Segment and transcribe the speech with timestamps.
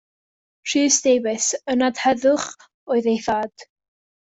[0.71, 2.49] Rhys Davies, ynad heddwch,
[2.95, 3.71] oedd ei thad.